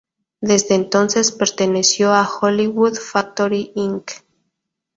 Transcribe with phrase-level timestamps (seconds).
[0.41, 4.11] Desde entonces, perteneció a Hollywood Factory Inc.